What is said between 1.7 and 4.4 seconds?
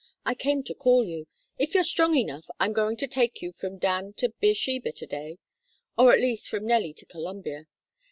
you're strong enough, I'm going to take you from Dan to